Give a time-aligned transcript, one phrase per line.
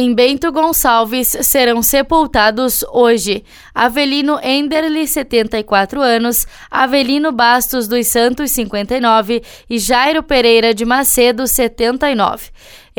[0.00, 3.42] em Bento Gonçalves serão sepultados hoje
[3.74, 12.50] Avelino Enderle, 74 anos, Avelino Bastos dos Santos, 59 e Jairo Pereira de Macedo, 79.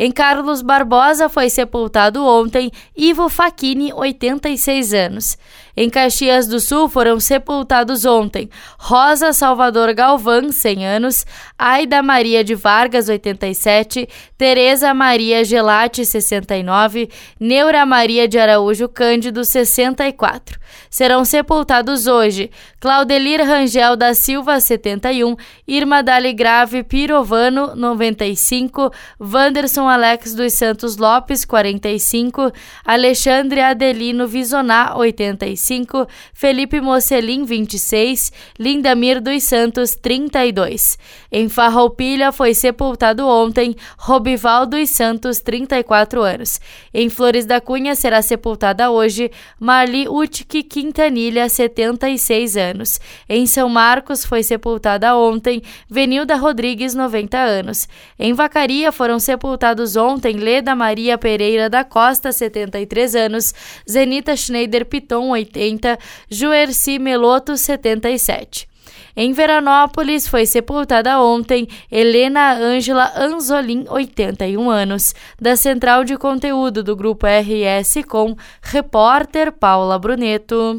[0.02, 5.36] Em Carlos Barbosa foi sepultado ontem Ivo Facchini, 86 anos.
[5.76, 8.48] Em Caxias do Sul foram sepultados ontem
[8.78, 11.26] Rosa Salvador Galvão, 100 anos,
[11.58, 14.08] Aida Maria de Vargas, 87,
[14.38, 20.58] Tereza Maria Gelati, 69, Neura Maria de Araújo Cândido, 64.
[20.88, 25.36] Serão sepultados hoje Claudelir Rangel da Silva, 71,
[25.68, 28.90] Irma Dali Grave Pirovano, 95,
[29.20, 32.52] Wanderson Alex dos Santos Lopes, 45,
[32.84, 40.98] Alexandre Adelino Visoná, 85, Felipe Mocelin, 26, Lindamir dos Santos, 32.
[41.32, 46.60] Em Farroupilha foi sepultado ontem Robival dos Santos, 34 anos.
[46.94, 53.00] Em Flores da Cunha será sepultada hoje Marli Utki Quintanilha, 76 anos.
[53.28, 57.88] Em São Marcos foi sepultada ontem Venilda Rodrigues, 90 anos.
[58.18, 63.54] Em Vacaria foram sepultados ontem Leda Maria Pereira da Costa, 73 anos,
[63.88, 68.70] Zenita Schneider Piton, 80, Juerci Meloto, 77.
[69.16, 76.94] Em Veranópolis foi sepultada ontem Helena Ângela Anzolin, 81 anos, da Central de Conteúdo do
[76.94, 80.78] Grupo RS com repórter Paula Bruneto.